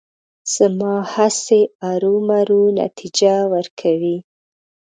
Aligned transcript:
زما 0.55 0.93
هڅې 1.13 1.61
ارومرو 1.89 2.61
نتیجه 2.81 3.35
ورکوي. 3.53 4.17